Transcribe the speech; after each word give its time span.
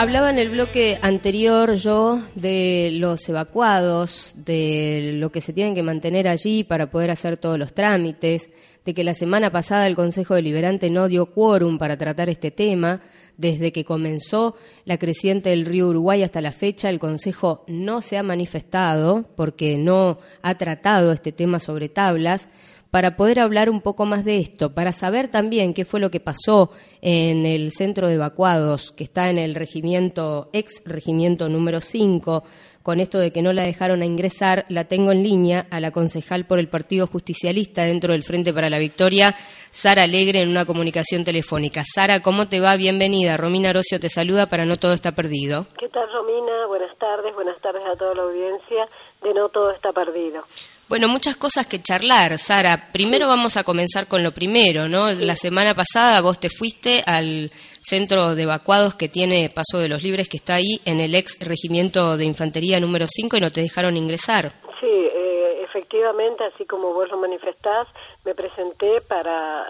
Hablaba 0.00 0.30
en 0.30 0.38
el 0.38 0.50
bloque 0.50 0.96
anterior 1.02 1.74
yo 1.74 2.22
de 2.36 2.90
los 2.92 3.28
evacuados, 3.28 4.32
de 4.36 5.14
lo 5.14 5.32
que 5.32 5.40
se 5.40 5.52
tienen 5.52 5.74
que 5.74 5.82
mantener 5.82 6.28
allí 6.28 6.62
para 6.62 6.88
poder 6.88 7.10
hacer 7.10 7.36
todos 7.36 7.58
los 7.58 7.74
trámites, 7.74 8.48
de 8.84 8.94
que 8.94 9.02
la 9.02 9.14
semana 9.14 9.50
pasada 9.50 9.88
el 9.88 9.96
Consejo 9.96 10.36
Deliberante 10.36 10.88
no 10.88 11.08
dio 11.08 11.26
quórum 11.26 11.78
para 11.78 11.96
tratar 11.96 12.28
este 12.28 12.52
tema. 12.52 13.00
Desde 13.36 13.72
que 13.72 13.84
comenzó 13.84 14.56
la 14.84 14.98
creciente 14.98 15.50
del 15.50 15.66
río 15.66 15.88
Uruguay 15.88 16.22
hasta 16.22 16.40
la 16.40 16.52
fecha, 16.52 16.90
el 16.90 17.00
Consejo 17.00 17.64
no 17.66 18.00
se 18.00 18.18
ha 18.18 18.22
manifestado 18.22 19.24
porque 19.36 19.78
no 19.78 20.18
ha 20.42 20.54
tratado 20.56 21.10
este 21.10 21.32
tema 21.32 21.58
sobre 21.58 21.88
tablas 21.88 22.48
para 22.90 23.16
poder 23.16 23.38
hablar 23.40 23.68
un 23.70 23.80
poco 23.80 24.06
más 24.06 24.24
de 24.24 24.38
esto, 24.38 24.74
para 24.74 24.92
saber 24.92 25.28
también 25.28 25.74
qué 25.74 25.84
fue 25.84 26.00
lo 26.00 26.10
que 26.10 26.20
pasó 26.20 26.70
en 27.02 27.44
el 27.44 27.72
centro 27.72 28.08
de 28.08 28.14
evacuados 28.14 28.92
que 28.92 29.04
está 29.04 29.28
en 29.30 29.38
el 29.38 29.54
regimiento, 29.54 30.48
ex 30.52 30.82
regimiento 30.84 31.48
número 31.48 31.80
5, 31.80 32.44
con 32.82 33.00
esto 33.00 33.18
de 33.18 33.32
que 33.32 33.42
no 33.42 33.52
la 33.52 33.64
dejaron 33.64 34.00
a 34.00 34.06
ingresar, 34.06 34.64
la 34.70 34.84
tengo 34.84 35.12
en 35.12 35.22
línea 35.22 35.66
a 35.70 35.78
la 35.78 35.90
concejal 35.90 36.46
por 36.46 36.58
el 36.58 36.70
Partido 36.70 37.06
Justicialista 37.06 37.84
dentro 37.84 38.14
del 38.14 38.22
Frente 38.22 38.54
para 38.54 38.70
la 38.70 38.78
Victoria, 38.78 39.34
Sara 39.70 40.04
Alegre, 40.04 40.40
en 40.40 40.48
una 40.48 40.64
comunicación 40.64 41.22
telefónica. 41.22 41.82
Sara, 41.84 42.20
¿cómo 42.20 42.48
te 42.48 42.60
va? 42.60 42.76
Bienvenida. 42.76 43.36
Romina 43.36 43.68
Orocio 43.68 44.00
te 44.00 44.08
saluda 44.08 44.46
para 44.46 44.64
No 44.64 44.78
Todo 44.78 44.94
Está 44.94 45.12
Perdido. 45.12 45.66
¿Qué 45.78 45.90
tal, 45.90 46.10
Romina? 46.10 46.66
Buenas 46.66 46.96
tardes, 46.96 47.34
buenas 47.34 47.60
tardes 47.60 47.82
a 47.84 47.94
toda 47.94 48.14
la 48.14 48.22
audiencia 48.22 48.88
de 49.22 49.34
No 49.34 49.50
Todo 49.50 49.70
Está 49.72 49.92
Perdido. 49.92 50.44
Bueno, 50.88 51.06
muchas 51.06 51.36
cosas 51.36 51.66
que 51.66 51.82
charlar, 51.82 52.38
Sara. 52.38 52.88
Primero 52.90 53.28
vamos 53.28 53.58
a 53.58 53.62
comenzar 53.62 54.08
con 54.08 54.22
lo 54.22 54.32
primero, 54.32 54.88
¿no? 54.88 55.10
La 55.10 55.36
semana 55.36 55.74
pasada 55.74 56.22
vos 56.22 56.40
te 56.40 56.48
fuiste 56.48 57.02
al 57.04 57.50
centro 57.82 58.34
de 58.34 58.44
evacuados 58.44 58.94
que 58.94 59.10
tiene 59.10 59.50
Paso 59.50 59.82
de 59.82 59.88
los 59.88 60.02
Libres, 60.02 60.30
que 60.30 60.38
está 60.38 60.54
ahí 60.54 60.80
en 60.86 61.00
el 61.00 61.14
ex 61.14 61.38
regimiento 61.40 62.16
de 62.16 62.24
infantería 62.24 62.80
número 62.80 63.04
5 63.06 63.36
y 63.36 63.40
no 63.40 63.50
te 63.50 63.60
dejaron 63.60 63.98
ingresar. 63.98 64.54
Sí, 64.80 64.86
eh, 64.86 65.62
efectivamente, 65.62 66.44
así 66.44 66.64
como 66.64 66.94
vos 66.94 67.10
lo 67.10 67.18
manifestás, 67.18 67.86
me 68.24 68.34
presenté 68.34 69.02
para 69.02 69.66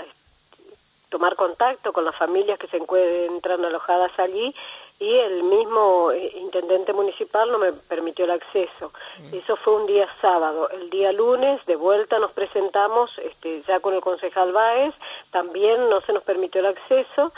tomar 1.09 1.37
contacto 1.37 1.93
con 1.93 2.05
las 2.05 2.17
familias 2.17 2.59
que 2.59 2.67
se 2.69 2.77
encuentran 2.77 3.65
alojadas 3.65 4.13
allí 4.19 4.55
y 5.01 5.15
el 5.15 5.45
mismo 5.45 6.11
eh, 6.11 6.33
intendente 6.37 6.93
municipal 6.93 7.51
no 7.53 7.59
me 7.59 7.73
permitió 7.73 8.25
el 8.25 8.33
acceso. 8.33 8.93
Mm. 9.19 9.35
Eso 9.35 9.57
fue 9.57 9.75
un 9.75 9.87
día 9.87 10.09
sábado. 10.21 10.69
El 10.71 10.91
día 10.91 11.13
lunes, 11.13 11.65
de 11.67 11.77
vuelta, 11.77 12.19
nos 12.19 12.33
presentamos 12.33 13.11
este, 13.19 13.63
ya 13.63 13.79
con 13.81 13.95
el 13.95 14.01
concejal 14.01 14.53
Báez, 14.53 14.95
también 15.31 15.89
no 15.89 16.01
se 16.01 16.13
nos 16.13 16.25
permitió 16.25 16.61
el 16.61 16.67
acceso 16.67 17.33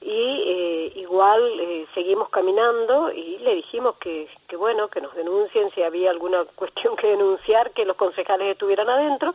y 0.00 0.42
eh, 0.46 0.92
igual 0.96 1.40
eh, 1.58 1.86
seguimos 1.94 2.28
caminando 2.28 3.10
y 3.12 3.38
le 3.38 3.54
dijimos 3.54 3.96
que, 3.96 4.28
que, 4.46 4.56
bueno, 4.56 4.88
que 4.88 5.00
nos 5.00 5.14
denuncien 5.14 5.70
si 5.70 5.82
había 5.82 6.10
alguna 6.10 6.44
cuestión 6.54 6.96
que 6.96 7.08
denunciar, 7.08 7.70
que 7.72 7.84
los 7.84 7.96
concejales 7.96 8.52
estuvieran 8.52 8.88
adentro. 8.88 9.34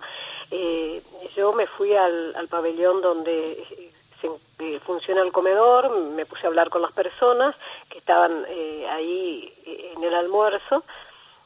yo 1.36 1.53
me 1.53 1.68
fui 1.68 1.95
al, 1.95 2.36
al 2.36 2.48
pabellón 2.48 3.02
donde 3.02 3.66
se, 4.22 4.80
funciona 4.81 5.22
el 5.22 5.31
comedor, 5.31 5.90
me 5.90 6.26
puse 6.26 6.45
a 6.45 6.50
hablar 6.50 6.70
con 6.70 6.81
las 6.81 6.92
personas 6.92 7.56
que 7.90 7.98
estaban 7.98 8.46
eh, 8.48 8.88
ahí 8.90 9.52
eh, 9.66 9.94
en 9.96 10.03
el 10.03 10.14
almuerzo 10.14 10.84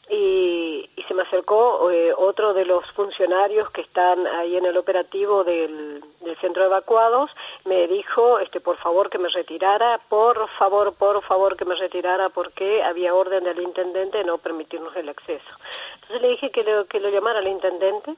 y, 0.09 0.89
se 1.07 1.13
me 1.13 1.21
acercó 1.21 1.91
eh, 1.91 2.13
otro 2.17 2.53
de 2.53 2.65
los 2.65 2.83
funcionarios 2.91 3.69
que 3.69 3.81
están 3.81 4.25
ahí 4.25 4.57
en 4.57 4.65
el 4.65 4.75
operativo 4.75 5.43
del, 5.43 6.03
centro 6.41 6.63
de 6.63 6.67
evacuados, 6.67 7.29
me 7.63 7.87
dijo, 7.87 8.39
este, 8.39 8.59
por 8.59 8.77
favor 8.77 9.09
que 9.09 9.19
me 9.19 9.29
retirara, 9.29 9.99
por 10.09 10.47
favor, 10.49 10.93
por 10.95 11.21
favor 11.23 11.55
que 11.55 11.65
me 11.65 11.75
retirara 11.75 12.29
porque 12.29 12.83
había 12.83 13.13
orden 13.13 13.43
del 13.43 13.61
intendente 13.61 14.17
de 14.17 14.23
no 14.23 14.39
permitirnos 14.39 14.95
el 14.95 15.09
acceso. 15.09 15.49
Entonces 15.93 16.21
le 16.21 16.29
dije 16.29 16.49
que 16.49 16.63
lo, 16.63 16.85
que 16.85 16.99
lo 16.99 17.09
llamara 17.09 17.39
al 17.39 17.47
intendente 17.47 18.15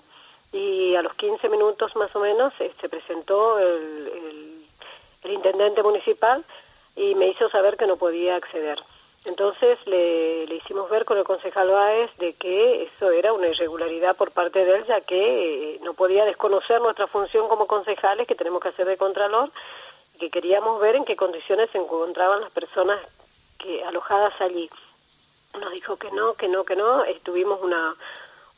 y 0.53 0.95
a 0.95 1.01
los 1.01 1.13
15 1.15 1.49
minutos 1.49 1.95
más 1.95 2.15
o 2.15 2.19
menos 2.19 2.53
se 2.57 2.67
este, 2.67 2.87
presentó 2.87 3.59
el 3.59 4.57
el 5.27 5.33
intendente 5.33 5.83
municipal 5.83 6.43
y 6.95 7.15
me 7.15 7.27
hizo 7.27 7.49
saber 7.49 7.77
que 7.77 7.87
no 7.87 7.97
podía 7.97 8.35
acceder. 8.35 8.79
Entonces 9.27 9.77
le, 9.85 10.45
hicimos 10.55 10.89
ver 10.89 11.05
con 11.05 11.17
el 11.17 11.25
concejal 11.25 11.69
Báez 11.69 12.09
de 12.17 12.33
que 12.33 12.83
eso 12.83 13.11
era 13.11 13.33
una 13.33 13.47
irregularidad 13.47 14.15
por 14.15 14.31
parte 14.31 14.63
de 14.63 14.77
él, 14.77 14.85
ya 14.87 15.01
que 15.01 15.75
eh, 15.75 15.79
no 15.83 15.93
podía 15.93 16.25
desconocer 16.25 16.81
nuestra 16.81 17.07
función 17.07 17.47
como 17.49 17.67
concejales 17.67 18.25
que 18.25 18.35
tenemos 18.35 18.61
que 18.61 18.69
hacer 18.69 18.87
de 18.87 18.97
contralor, 18.97 19.51
que 20.17 20.29
queríamos 20.29 20.79
ver 20.79 20.95
en 20.95 21.05
qué 21.05 21.15
condiciones 21.15 21.69
se 21.71 21.77
encontraban 21.77 22.41
las 22.41 22.51
personas 22.51 22.99
que 23.59 23.83
alojadas 23.83 24.33
allí. 24.39 24.69
Nos 25.59 25.71
dijo 25.71 25.97
que 25.97 26.09
no, 26.11 26.33
que 26.33 26.47
no, 26.47 26.63
que 26.63 26.77
no. 26.77 27.03
Estuvimos 27.03 27.61
una, 27.61 27.95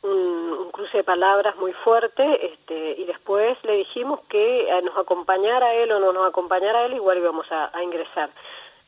un, 0.02 0.70
cruce 0.70 0.98
de 0.98 1.04
palabras 1.04 1.56
muy 1.56 1.72
fuerte 1.72 2.46
este, 2.46 2.92
y 2.92 3.04
después 3.04 3.58
le 3.64 3.74
dijimos 3.74 4.20
que 4.28 4.68
eh, 4.70 4.82
nos 4.82 4.96
acompañara 4.96 5.74
él 5.74 5.90
o 5.92 5.98
no 5.98 6.12
nos 6.12 6.28
acompañara 6.28 6.84
él, 6.86 6.94
igual 6.94 7.18
íbamos 7.18 7.46
a, 7.50 7.70
ingresar. 7.82 8.30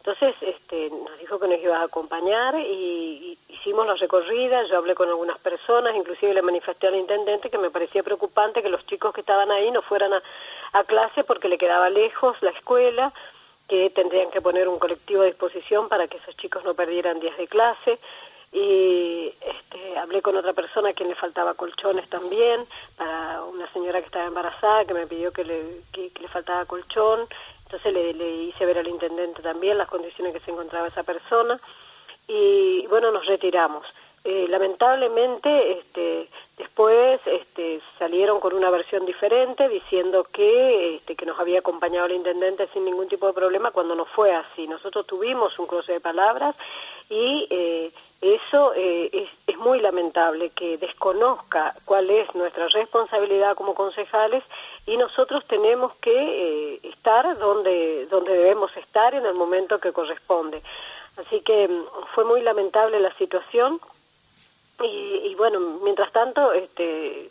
Entonces 0.04 0.34
este, 0.40 0.90
nos 0.90 1.16
dijo 1.20 1.38
que 1.38 1.46
nos 1.46 1.60
iba 1.60 1.78
a 1.78 1.84
acompañar 1.84 2.58
y, 2.58 3.38
hicimos 3.48 3.86
la 3.86 3.94
recorrida, 3.94 4.66
yo 4.66 4.78
hablé 4.78 4.96
con 4.96 5.08
algunas 5.08 5.38
personas, 5.38 5.94
inclusive 5.94 6.34
le 6.34 6.42
manifesté 6.42 6.88
al 6.88 6.96
intendente 6.96 7.48
que 7.48 7.58
me 7.58 7.70
parecía 7.70 8.02
preocupante 8.02 8.60
que 8.60 8.68
los 8.68 8.84
chicos 8.86 9.14
que 9.14 9.20
estaban 9.20 9.52
ahí 9.52 9.70
no 9.70 9.80
fueran 9.82 10.12
a, 10.12 10.20
a 10.72 10.82
clase 10.82 11.22
porque 11.22 11.46
le 11.48 11.56
quedaba 11.56 11.88
lejos 11.88 12.36
la 12.40 12.50
escuela, 12.50 13.12
que 13.68 13.90
tendrían 13.90 14.32
que 14.32 14.40
poner 14.40 14.66
un 14.66 14.80
colectivo 14.80 15.22
a 15.22 15.26
disposición 15.26 15.88
para 15.88 16.08
que 16.08 16.16
esos 16.16 16.36
chicos 16.36 16.64
no 16.64 16.74
perdieran 16.74 17.20
días 17.20 17.36
de 17.38 17.46
clase. 17.46 18.00
Y 18.52 19.32
este, 19.40 19.98
hablé 19.98 20.20
con 20.20 20.36
otra 20.36 20.52
persona 20.52 20.90
a 20.90 20.92
quien 20.92 21.08
le 21.08 21.14
faltaba 21.14 21.54
colchones 21.54 22.06
también, 22.10 22.66
para 22.98 23.44
una 23.44 23.66
señora 23.72 24.00
que 24.00 24.06
estaba 24.06 24.26
embarazada 24.26 24.84
que 24.84 24.92
me 24.92 25.06
pidió 25.06 25.32
que 25.32 25.44
le, 25.44 25.80
que, 25.92 26.10
le 26.20 26.28
faltaba 26.28 26.66
colchón, 26.66 27.26
entonces 27.72 27.94
le, 27.94 28.12
le, 28.12 28.30
hice 28.44 28.66
ver 28.66 28.78
al 28.78 28.86
intendente 28.86 29.40
también 29.40 29.78
las 29.78 29.88
condiciones 29.88 30.34
que 30.34 30.40
se 30.40 30.50
encontraba 30.50 30.88
esa 30.88 31.04
persona 31.04 31.58
y 32.28 32.86
bueno, 32.88 33.10
nos 33.10 33.24
retiramos. 33.24 33.86
Eh, 34.24 34.46
lamentablemente 34.48 35.72
este, 35.72 36.28
después 36.56 37.20
este, 37.24 37.80
salieron 37.98 38.40
con 38.40 38.54
una 38.54 38.70
versión 38.70 39.06
diferente 39.06 39.68
diciendo 39.68 40.24
que, 40.24 40.96
este, 40.96 41.16
que 41.16 41.26
nos 41.26 41.40
había 41.40 41.60
acompañado 41.60 42.06
el 42.06 42.12
intendente 42.12 42.68
sin 42.74 42.84
ningún 42.84 43.08
tipo 43.08 43.26
de 43.26 43.32
problema 43.32 43.70
cuando 43.70 43.94
no 43.94 44.04
fue 44.04 44.34
así. 44.34 44.68
Nosotros 44.68 45.06
tuvimos 45.06 45.58
un 45.58 45.66
cruce 45.66 45.92
de 45.92 46.00
palabras 46.00 46.54
y 47.08 47.48
eh, 47.50 47.90
eso 48.22 48.72
eh, 48.74 49.28
es, 49.46 49.56
muy 49.58 49.80
lamentable 49.80 50.50
que 50.50 50.76
desconozca 50.76 51.72
cuál 51.84 52.10
es 52.10 52.34
nuestra 52.34 52.66
responsabilidad 52.68 53.54
como 53.54 53.74
concejales 53.74 54.42
y 54.86 54.96
nosotros 54.96 55.44
tenemos 55.46 55.94
que 55.96 56.80
estar 56.82 57.38
donde, 57.38 58.06
donde 58.06 58.32
debemos 58.32 58.76
estar 58.76 59.14
en 59.14 59.24
el 59.24 59.34
momento 59.34 59.78
que 59.78 59.92
corresponde. 59.92 60.62
Así 61.16 61.40
que 61.42 61.68
mm, 61.68 61.84
fue 62.14 62.24
muy 62.24 62.40
lamentable 62.42 62.98
la 62.98 63.14
situación 63.14 63.80
y, 64.82 65.34
bueno, 65.36 65.60
mientras 65.84 66.10
tanto, 66.10 66.52
este, 66.52 67.30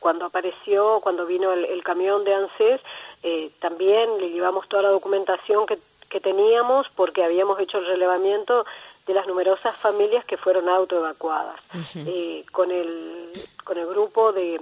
cuando 0.00 0.24
apareció, 0.24 1.00
cuando 1.02 1.26
vino 1.26 1.52
el, 1.52 1.82
camión 1.82 2.24
de 2.24 2.32
ANSES, 2.32 2.80
eh, 3.22 3.50
también 3.60 4.18
le 4.18 4.30
llevamos 4.30 4.66
toda 4.68 4.84
la 4.84 4.88
documentación 4.88 5.66
que, 5.66 5.78
que 6.08 6.20
teníamos 6.20 6.86
porque 6.94 7.22
habíamos 7.22 7.60
hecho 7.60 7.78
el 7.78 7.86
relevamiento 7.86 8.64
de 9.06 9.14
las 9.14 9.26
numerosas 9.26 9.76
familias 9.76 10.24
que 10.24 10.36
fueron 10.36 10.68
autoevacuadas. 10.68 11.60
eh, 11.94 12.44
con, 12.52 12.70
el, 12.70 13.32
con 13.64 13.78
el 13.78 13.86
grupo 13.86 14.32
de, 14.32 14.60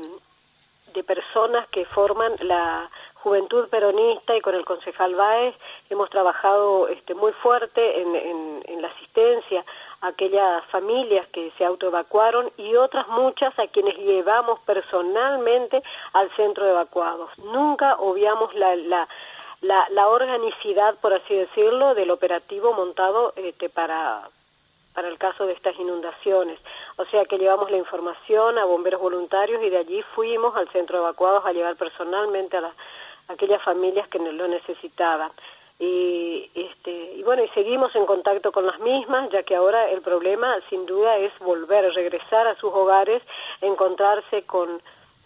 de 0.95 1.03
personas 1.05 1.67
que 1.69 1.85
forman 1.87 2.33
la 2.41 2.89
Juventud 3.15 3.69
Peronista 3.71 4.37
y 4.37 4.43
con 4.43 4.55
el 4.55 4.67
concejal 4.67 5.15
Báez 5.15 5.55
hemos 5.89 6.11
trabajado 6.11 6.89
este, 6.89 7.15
muy 7.15 7.33
fuerte 7.33 8.03
en, 8.03 8.15
en, 8.15 8.63
en 8.67 8.83
la 8.83 8.89
asistencia 8.89 9.65
aquellas 10.03 10.63
familias 10.67 11.27
que 11.29 11.51
se 11.57 11.65
autoevacuaron 11.65 12.51
y 12.59 12.75
otras 12.77 13.09
muchas 13.09 13.59
a 13.59 13.67
quienes 13.69 13.97
llevamos 13.97 14.61
personalmente 14.61 15.83
al 16.13 16.31
centro 16.37 16.65
de 16.65 16.73
evacuados. 16.73 17.31
Nunca 17.39 17.97
obviamos 17.97 18.53
la, 18.55 18.77
la, 18.77 19.09
la, 19.61 20.09
organicidad, 20.09 20.95
por 21.01 21.13
así 21.15 21.35
decirlo, 21.35 21.95
del 21.95 22.11
operativo 22.11 22.73
montado 22.73 23.33
este, 23.37 23.69
para, 23.69 24.29
para 24.95 25.09
el 25.09 25.19
caso 25.19 25.47
de 25.47 25.53
estas 25.53 25.79
inundaciones. 25.79 26.59
O 26.97 27.05
sea 27.07 27.25
que 27.25 27.39
llevamos 27.39 27.71
la 27.71 27.77
información 27.77 28.59
a 28.59 28.65
bomberos 28.65 29.01
voluntarios 29.01 29.63
y 29.63 29.71
de 29.71 29.79
allí 29.79 30.03
fuimos 30.15 30.55
al 30.57 30.69
centro 30.69 30.99
de 30.99 31.05
evacuados 31.05 31.45
a 31.47 31.53
llevar 31.53 31.77
personalmente 31.77 32.57
a, 32.57 32.67
a 32.67 33.33
aquellas 33.33 33.63
familias 33.63 34.09
que 34.09 34.19
lo 34.19 34.49
necesitaban 34.49 35.31
y 35.79 36.51
este 36.55 37.15
y 37.17 37.23
bueno 37.25 37.43
y 37.43 37.49
seguimos 37.49 37.95
en 37.97 38.07
contacto 38.07 38.53
con 38.53 38.65
las 38.65 38.79
mismas 38.79 39.29
ya 39.31 39.43
que 39.43 39.57
ahora 39.57 39.91
el 39.91 40.03
problema 40.03 40.55
sin 40.71 40.87
duda 40.87 41.17
es 41.17 41.37
volver 41.41 41.93
regresar 41.95 42.47
a 42.47 42.55
sus 42.55 42.73
hogares 42.73 43.23
encontrarse 43.61 44.45
con 44.45 44.81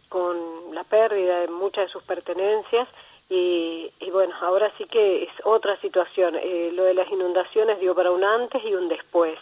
con 0.08 0.38
la 0.72 0.84
pérdida 0.84 1.40
de 1.40 1.48
muchas 1.48 1.86
de 1.86 1.92
sus 1.92 2.02
pertenencias 2.02 2.88
y, 3.30 4.10
bueno, 4.10 4.34
ahora 4.40 4.72
sí 4.78 4.86
que 4.86 5.24
es 5.24 5.30
otra 5.44 5.78
situación. 5.80 6.34
Eh, 6.36 6.70
lo 6.74 6.84
de 6.84 6.94
las 6.94 7.10
inundaciones 7.10 7.78
dio 7.78 7.94
para 7.94 8.10
un 8.10 8.24
antes 8.24 8.64
y 8.64 8.74
un 8.74 8.88
después. 8.88 9.38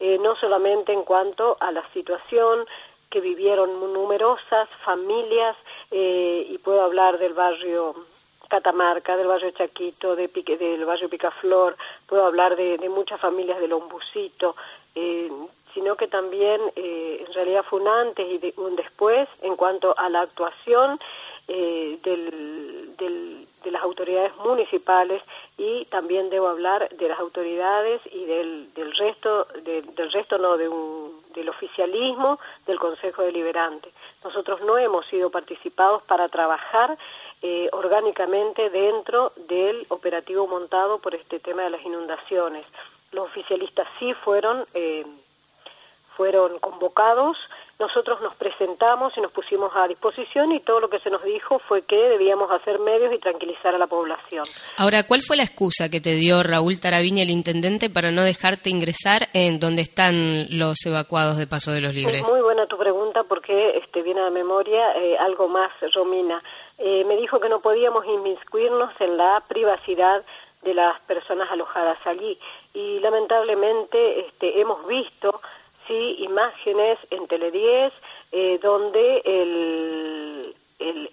Eh, 0.00 0.18
no 0.22 0.36
solamente 0.36 0.92
en 0.92 1.02
cuanto 1.02 1.56
a 1.60 1.70
la 1.72 1.86
situación 1.92 2.66
que 3.10 3.20
vivieron 3.20 3.92
numerosas 3.92 4.68
familias, 4.84 5.56
eh, 5.90 6.46
y 6.48 6.58
puedo 6.58 6.82
hablar 6.82 7.18
del 7.18 7.34
barrio 7.34 7.94
Catamarca, 8.48 9.16
del 9.16 9.26
barrio 9.26 9.50
Chaquito, 9.50 10.16
de 10.16 10.28
del 10.28 10.84
barrio 10.84 11.08
Picaflor, 11.08 11.76
puedo 12.06 12.24
hablar 12.24 12.56
de, 12.56 12.78
muchas 12.88 13.20
familias 13.20 13.60
del 13.60 13.72
Ombucito, 13.72 14.56
sino 15.74 15.96
que 15.96 16.08
también 16.08 16.60
en 16.74 17.32
realidad 17.34 17.64
fue 17.68 17.80
un 17.80 17.88
antes 17.88 18.26
y 18.26 18.54
un 18.56 18.76
después 18.76 19.28
en 19.42 19.56
cuanto 19.56 19.94
a 19.98 20.08
la 20.08 20.22
actuación 20.22 20.98
eh, 21.48 21.98
del, 22.02 22.85
de 23.66 23.72
las 23.72 23.82
autoridades 23.82 24.34
municipales 24.36 25.20
y 25.58 25.86
también 25.86 26.30
debo 26.30 26.46
hablar 26.46 26.88
de 26.90 27.08
las 27.08 27.18
autoridades 27.18 28.00
y 28.12 28.24
del, 28.24 28.72
del 28.74 28.96
resto, 28.96 29.48
del 29.64 30.12
resto 30.12 30.38
no, 30.38 30.56
de 30.56 30.68
un, 30.68 31.20
del 31.34 31.48
oficialismo 31.48 32.38
del 32.64 32.78
Consejo 32.78 33.22
Deliberante. 33.22 33.90
Nosotros 34.22 34.60
no 34.60 34.78
hemos 34.78 35.04
sido 35.06 35.30
participados 35.30 36.04
para 36.04 36.28
trabajar 36.28 36.96
eh, 37.42 37.68
orgánicamente 37.72 38.70
dentro 38.70 39.32
del 39.48 39.84
operativo 39.88 40.46
montado 40.46 41.00
por 41.00 41.16
este 41.16 41.40
tema 41.40 41.62
de 41.64 41.70
las 41.70 41.84
inundaciones. 41.84 42.64
Los 43.10 43.26
oficialistas 43.26 43.88
sí 43.98 44.14
fueron, 44.14 44.64
eh, 44.74 45.04
fueron 46.16 46.58
convocados 46.58 47.36
nosotros 47.78 48.22
nos 48.22 48.34
presentamos 48.34 49.12
y 49.18 49.20
nos 49.20 49.32
pusimos 49.32 49.70
a 49.74 49.86
disposición 49.86 50.50
y 50.52 50.60
todo 50.60 50.80
lo 50.80 50.88
que 50.88 50.98
se 51.00 51.10
nos 51.10 51.22
dijo 51.22 51.58
fue 51.58 51.82
que 51.82 51.96
debíamos 52.08 52.50
hacer 52.50 52.78
medios 52.78 53.12
y 53.12 53.18
tranquilizar 53.18 53.74
a 53.74 53.78
la 53.78 53.86
población. 53.86 54.46
Ahora, 54.78 55.06
¿cuál 55.06 55.20
fue 55.22 55.36
la 55.36 55.42
excusa 55.42 55.90
que 55.90 56.00
te 56.00 56.14
dio 56.14 56.42
Raúl 56.42 56.80
Tarabini, 56.80 57.20
el 57.20 57.30
intendente, 57.30 57.90
para 57.90 58.10
no 58.10 58.22
dejarte 58.22 58.70
ingresar 58.70 59.28
en 59.34 59.60
donde 59.60 59.82
están 59.82 60.46
los 60.48 60.78
evacuados 60.86 61.36
de 61.36 61.46
Paso 61.46 61.70
de 61.70 61.82
los 61.82 61.94
Libres? 61.94 62.26
muy 62.26 62.40
buena 62.40 62.66
tu 62.66 62.78
pregunta 62.78 63.24
porque 63.24 63.76
este, 63.76 64.02
viene 64.02 64.20
a 64.20 64.24
la 64.24 64.30
memoria 64.30 64.96
eh, 64.96 65.18
algo 65.18 65.48
más, 65.48 65.70
Romina. 65.94 66.42
Eh, 66.78 67.04
me 67.04 67.16
dijo 67.16 67.40
que 67.40 67.50
no 67.50 67.60
podíamos 67.60 68.06
inmiscuirnos 68.06 68.98
en 69.00 69.18
la 69.18 69.42
privacidad 69.48 70.24
de 70.62 70.72
las 70.72 70.98
personas 71.02 71.50
alojadas 71.50 71.98
allí 72.06 72.38
y 72.72 72.98
lamentablemente 73.00 74.20
este, 74.20 74.60
hemos 74.60 74.86
visto 74.86 75.40
sí 75.86 76.16
imágenes 76.18 76.98
en 77.10 77.26
Tele 77.26 77.50
10 77.50 77.92
eh, 78.32 78.58
donde 78.62 79.22
el, 79.24 80.54
el 80.78 81.10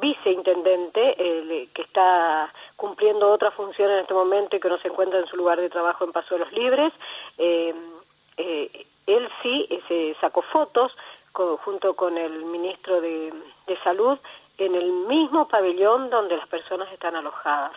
viceintendente 0.00 1.14
el, 1.18 1.68
que 1.72 1.82
está 1.82 2.52
cumpliendo 2.76 3.30
otra 3.30 3.50
función 3.50 3.90
en 3.90 4.00
este 4.00 4.14
momento 4.14 4.56
y 4.56 4.60
que 4.60 4.68
no 4.68 4.78
se 4.78 4.88
encuentra 4.88 5.18
en 5.18 5.26
su 5.26 5.36
lugar 5.36 5.60
de 5.60 5.70
trabajo 5.70 6.04
en 6.04 6.12
Paso 6.12 6.34
de 6.34 6.40
los 6.40 6.52
Libres, 6.52 6.92
eh, 7.38 7.74
eh, 8.36 8.86
él 9.06 9.28
sí 9.42 9.68
sacó 10.20 10.42
fotos 10.42 10.92
junto 11.32 11.94
con 11.94 12.16
el 12.16 12.44
ministro 12.46 13.00
de, 13.00 13.32
de 13.66 13.76
Salud 13.84 14.18
en 14.58 14.74
el 14.74 14.90
mismo 15.06 15.46
pabellón 15.48 16.10
donde 16.10 16.36
las 16.36 16.48
personas 16.48 16.90
están 16.92 17.14
alojadas. 17.14 17.72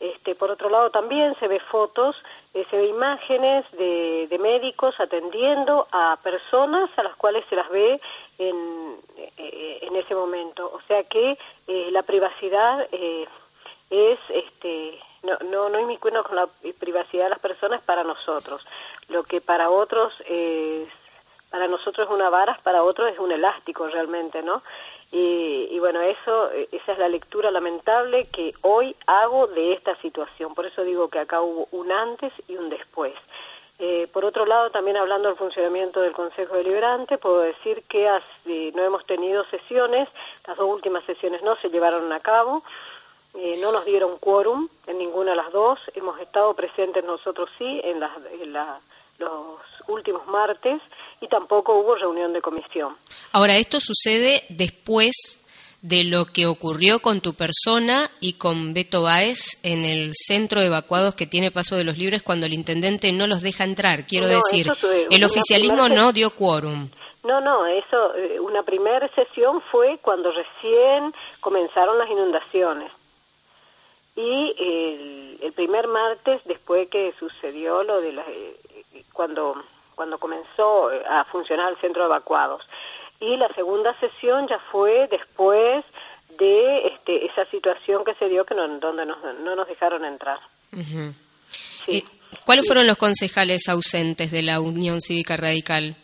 Este, 0.00 0.34
por 0.34 0.50
otro 0.50 0.68
lado, 0.68 0.90
también 0.90 1.36
se 1.38 1.46
ve 1.46 1.60
fotos, 1.60 2.16
eh, 2.54 2.66
se 2.70 2.76
ve 2.76 2.86
imágenes 2.86 3.64
de, 3.72 4.38
médicos 4.40 4.98
atendiendo 4.98 5.86
a 5.92 6.18
personas 6.22 6.90
a 6.96 7.02
las 7.02 7.14
cuales 7.16 7.44
se 7.48 7.56
las 7.56 7.68
ve 7.70 8.00
en, 8.38 8.96
eh, 9.36 9.78
en 9.82 9.96
ese 9.96 10.14
momento. 10.14 10.70
O 10.74 10.80
sea 10.82 11.04
que 11.04 11.38
eh, 11.68 11.88
la 11.92 12.02
privacidad 12.02 12.86
es, 12.92 14.18
este, 14.28 14.98
no, 15.22 15.38
no, 15.44 15.68
no 15.68 15.98
con 16.00 16.36
la 16.36 16.48
privacidad 16.78 17.24
de 17.24 17.30
las 17.30 17.38
personas 17.38 17.80
para 17.82 18.04
nosotros. 18.04 18.66
Lo 19.08 19.22
que 19.22 19.40
para 19.40 19.70
otros 19.70 20.12
es, 20.26 20.88
para 21.52 21.68
nosotros 21.68 22.08
es 22.08 22.12
una 22.12 22.30
vara, 22.30 22.58
para 22.62 22.82
otros 22.82 23.12
es 23.12 23.18
un 23.18 23.30
elástico 23.30 23.86
realmente, 23.86 24.42
¿no? 24.42 24.62
Y, 25.14 25.78
bueno, 25.78 26.00
eso, 26.00 26.50
esa 26.50 26.92
es 26.92 26.98
la 26.98 27.10
lectura 27.10 27.50
lamentable 27.50 28.28
que 28.32 28.54
hoy 28.62 28.96
hago 29.06 29.46
de 29.48 29.74
esta 29.74 29.94
situación. 29.96 30.54
Por 30.54 30.64
eso 30.64 30.82
digo 30.82 31.08
que 31.08 31.18
acá 31.18 31.42
hubo 31.42 31.68
un 31.72 31.92
antes 31.92 32.32
y 32.48 32.56
un 32.56 32.70
después. 32.70 33.12
Eh, 33.78 34.08
por 34.10 34.24
otro 34.24 34.46
lado, 34.46 34.70
también 34.70 34.96
hablando 34.96 35.28
del 35.28 35.36
funcionamiento 35.36 36.00
del 36.00 36.12
Consejo 36.12 36.54
Deliberante, 36.54 37.18
puedo 37.18 37.40
decir 37.40 37.82
que 37.86 38.08
no 38.74 38.82
hemos 38.82 39.04
tenido 39.04 39.44
sesiones, 39.44 40.08
las 40.46 40.56
dos 40.56 40.70
últimas 40.70 41.04
sesiones 41.04 41.42
no 41.42 41.56
se 41.56 41.68
llevaron 41.68 42.10
a 42.10 42.20
cabo, 42.20 42.62
eh, 43.34 43.58
no 43.60 43.72
nos 43.72 43.84
dieron 43.84 44.16
quórum 44.16 44.70
en 44.86 44.96
ninguna 44.96 45.32
de 45.32 45.36
las 45.36 45.52
dos, 45.52 45.78
hemos 45.94 46.18
estado 46.20 46.54
presentes 46.54 47.04
nosotros 47.04 47.50
sí 47.58 47.82
en, 47.84 48.02
en 48.40 48.52
los 49.18 49.58
últimos 49.88 50.26
martes 50.26 50.80
y 51.22 51.28
tampoco 51.28 51.78
hubo 51.78 51.94
reunión 51.94 52.32
de 52.32 52.42
comisión. 52.42 52.96
Ahora, 53.30 53.56
esto 53.56 53.78
sucede 53.80 54.44
después 54.50 55.38
de 55.80 56.04
lo 56.04 56.26
que 56.26 56.46
ocurrió 56.46 57.00
con 57.00 57.20
tu 57.20 57.34
persona 57.34 58.10
y 58.20 58.34
con 58.34 58.74
Beto 58.74 59.02
Báez 59.02 59.58
en 59.62 59.84
el 59.84 60.12
centro 60.14 60.60
de 60.60 60.66
evacuados 60.66 61.14
que 61.14 61.26
tiene 61.26 61.50
Paso 61.50 61.76
de 61.76 61.84
los 61.84 61.96
Libres 61.96 62.22
cuando 62.22 62.46
el 62.46 62.54
intendente 62.54 63.12
no 63.12 63.26
los 63.26 63.42
deja 63.42 63.64
entrar. 63.64 64.04
Quiero 64.04 64.28
decir, 64.28 64.70
el 65.10 65.24
oficialismo 65.24 65.88
no 65.88 66.12
dio 66.12 66.34
quórum. 66.34 66.90
No, 67.24 67.40
no, 67.40 67.66
eso, 67.66 68.16
eh, 68.16 68.40
una 68.40 68.64
primera 68.64 69.08
sesión 69.14 69.62
fue 69.70 69.98
cuando 70.02 70.32
recién 70.32 71.14
comenzaron 71.40 71.96
las 71.98 72.10
inundaciones. 72.10 72.90
Y 74.16 74.54
el, 74.58 75.38
el 75.40 75.52
primer 75.52 75.86
martes, 75.86 76.42
después 76.46 76.88
que 76.88 77.14
sucedió 77.18 77.84
lo 77.84 78.00
de 78.00 78.12
la, 78.12 78.22
eh, 78.28 78.56
cuando 79.12 79.62
cuando 79.94 80.18
comenzó 80.18 80.92
eh, 80.92 81.02
a 81.08 81.24
funcionar 81.24 81.70
el 81.70 81.78
centro 81.78 82.02
de 82.02 82.08
evacuados. 82.08 82.62
Y 83.20 83.36
la 83.36 83.48
segunda 83.54 83.98
sesión 84.00 84.48
ya 84.48 84.58
fue 84.58 85.06
después 85.08 85.84
de 86.38 86.86
este, 86.88 87.26
esa 87.26 87.44
situación 87.46 88.04
que 88.04 88.14
se 88.14 88.28
dio 88.28 88.44
que 88.44 88.54
no, 88.54 88.66
donde 88.78 89.06
no 89.06 89.56
nos 89.56 89.68
dejaron 89.68 90.04
entrar. 90.04 90.38
sí. 91.86 92.04
¿Cuáles 92.46 92.66
fueron 92.66 92.86
los 92.86 92.96
concejales 92.96 93.68
ausentes 93.68 94.30
de 94.30 94.42
la 94.42 94.60
Unión 94.60 95.00
Cívica 95.00 95.36
Radical? 95.36 95.94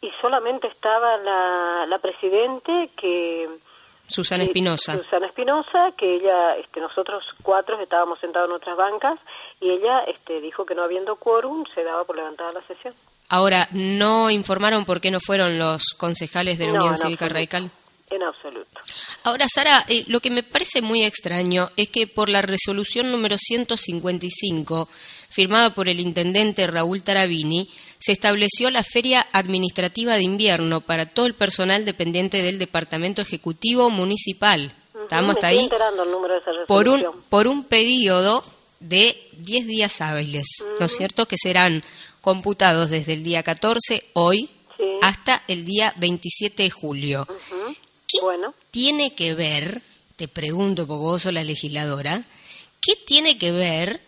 Y 0.00 0.10
solamente 0.20 0.66
estaba 0.66 1.16
la, 1.18 1.86
la 1.86 1.98
presidente 1.98 2.90
que 2.96 3.48
Susana 4.12 4.44
Espinosa. 4.44 4.96
Susana 4.98 5.26
Espinosa, 5.26 5.92
que 5.96 6.16
ella, 6.16 6.56
este, 6.56 6.80
nosotros 6.80 7.24
cuatro 7.42 7.80
estábamos 7.80 8.18
sentados 8.20 8.48
en 8.48 8.56
otras 8.56 8.76
bancas 8.76 9.18
y 9.60 9.70
ella 9.70 10.00
este, 10.06 10.40
dijo 10.40 10.64
que 10.64 10.74
no 10.74 10.82
habiendo 10.82 11.16
quórum 11.16 11.64
se 11.74 11.82
daba 11.82 12.04
por 12.04 12.16
levantada 12.16 12.52
la 12.52 12.62
sesión. 12.62 12.94
Ahora, 13.28 13.68
¿no 13.72 14.30
informaron 14.30 14.84
por 14.84 15.00
qué 15.00 15.10
no 15.10 15.18
fueron 15.18 15.58
los 15.58 15.82
concejales 15.96 16.58
de 16.58 16.66
la 16.66 16.74
Unión 16.74 16.96
Cívica 16.96 17.28
Radical? 17.28 17.70
En 18.12 18.22
absoluto. 18.22 18.78
Ahora, 19.24 19.46
Sara, 19.48 19.86
eh, 19.88 20.04
lo 20.06 20.20
que 20.20 20.28
me 20.28 20.42
parece 20.42 20.82
muy 20.82 21.02
extraño 21.02 21.70
es 21.78 21.88
que 21.88 22.06
por 22.06 22.28
la 22.28 22.42
resolución 22.42 23.10
número 23.10 23.38
155, 23.38 24.86
firmada 25.30 25.74
por 25.74 25.88
el 25.88 25.98
intendente 25.98 26.66
Raúl 26.66 27.02
Tarabini, 27.02 27.70
se 27.98 28.12
estableció 28.12 28.68
la 28.68 28.82
Feria 28.82 29.26
Administrativa 29.32 30.14
de 30.16 30.24
Invierno 30.24 30.82
para 30.82 31.06
todo 31.06 31.24
el 31.24 31.32
personal 31.32 31.86
dependiente 31.86 32.42
del 32.42 32.58
Departamento 32.58 33.22
Ejecutivo 33.22 33.88
Municipal. 33.88 34.74
¿Estamos 35.04 35.36
ahí? 35.42 35.70
por 36.68 36.90
un 36.90 37.22
por 37.30 37.48
un 37.48 37.64
periodo 37.64 38.44
de 38.80 39.16
10 39.38 39.66
días 39.66 40.02
hábiles, 40.02 40.44
¿no 40.78 40.84
es 40.84 40.92
cierto? 40.94 41.24
Que 41.24 41.36
serán 41.42 41.82
computados 42.20 42.90
desde 42.90 43.14
el 43.14 43.22
día 43.22 43.42
14, 43.42 44.02
hoy, 44.12 44.50
hasta 45.00 45.42
el 45.48 45.64
día 45.64 45.94
27 45.96 46.64
de 46.64 46.70
julio. 46.70 47.26
¿Qué 48.12 48.20
bueno. 48.20 48.54
tiene 48.70 49.14
que 49.14 49.34
ver, 49.34 49.82
te 50.16 50.28
pregunto 50.28 50.86
porque 50.86 51.02
vos 51.02 51.22
sos 51.22 51.32
la 51.32 51.42
legisladora, 51.42 52.24
qué 52.80 52.94
tiene 52.96 53.38
que 53.38 53.52
ver 53.52 54.00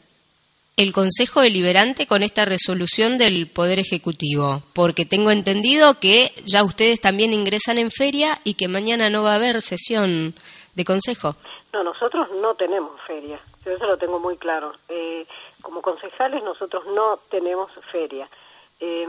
el 0.77 0.93
Consejo 0.93 1.41
Deliberante 1.41 2.07
con 2.07 2.23
esta 2.23 2.45
resolución 2.45 3.17
del 3.17 3.49
Poder 3.49 3.79
Ejecutivo? 3.79 4.63
Porque 4.75 5.07
tengo 5.07 5.31
entendido 5.31 6.01
que 6.01 6.33
ya 6.45 6.65
ustedes 6.65 7.01
también 7.01 7.33
ingresan 7.33 7.79
en 7.79 7.91
feria 7.91 8.39
y 8.45 8.55
que 8.55 8.69
mañana 8.69 9.09
no 9.09 9.23
va 9.23 9.33
a 9.33 9.37
haber 9.37 9.63
sesión 9.63 10.35
de 10.75 10.85
Consejo. 10.85 11.37
No, 11.73 11.83
nosotros 11.83 12.29
no 12.41 12.55
tenemos 12.55 13.01
feria, 13.07 13.41
yo 13.65 13.73
eso 13.73 13.87
lo 13.87 13.97
tengo 13.97 14.21
muy 14.21 14.37
claro. 14.37 14.73
Eh, 14.89 15.27
como 15.63 15.81
concejales 15.81 16.43
nosotros 16.45 16.85
no 16.95 17.19
tenemos 17.31 17.71
feria. 17.91 18.29
Eh, 18.81 19.07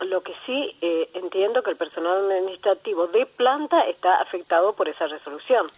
lo 0.00 0.22
que 0.22 0.34
sí 0.46 0.76
eh, 0.80 1.08
entiendo 1.14 1.62
que 1.62 1.70
el 1.70 1.76
personal 1.76 2.30
administrativo 2.30 3.06
de 3.08 3.26
planta 3.26 3.82
está 3.82 4.20
afectado 4.20 4.74
por 4.74 4.88
esa 4.88 5.06
resolución. 5.06 5.70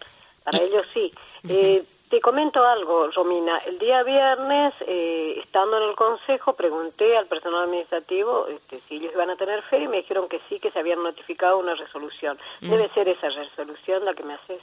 Para 0.43 0.59
ellos 0.59 0.85
sí. 0.93 1.13
Eh, 1.47 1.83
Te 2.09 2.21
comento 2.21 2.63
algo, 2.63 3.09
Romina. 3.09 3.57
El 3.65 3.79
día 3.79 4.03
viernes, 4.03 4.73
eh, 4.81 5.39
estando 5.43 5.77
en 5.77 5.89
el 5.89 5.95
consejo, 5.95 6.53
pregunté 6.53 7.17
al 7.17 7.25
personal 7.25 7.63
administrativo 7.63 8.47
este, 8.47 8.79
si 8.81 8.95
ellos 8.95 9.13
iban 9.13 9.31
a 9.31 9.35
tener 9.35 9.63
fe 9.63 9.79
y 9.79 9.87
me 9.87 9.97
dijeron 9.97 10.29
que 10.29 10.39
sí, 10.47 10.59
que 10.59 10.69
se 10.69 10.79
habían 10.79 11.01
notificado 11.01 11.57
una 11.57 11.73
resolución. 11.73 12.37
Mm. 12.61 12.69
Debe 12.69 12.89
ser 12.89 13.07
esa 13.07 13.29
resolución 13.29 14.05
la 14.05 14.13
que 14.13 14.23
me 14.23 14.35
haces 14.35 14.61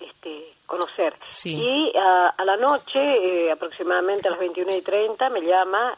este, 0.00 0.54
conocer. 0.66 1.14
Y 1.44 1.92
a, 1.96 2.34
la 2.44 2.56
noche, 2.56 2.98
eh, 2.98 3.50
aproximadamente 3.50 4.28
a 4.28 4.30
las 4.32 4.40
21 4.40 4.76
y 4.76 4.82
30, 4.82 5.30
me 5.30 5.40
llama 5.42 5.96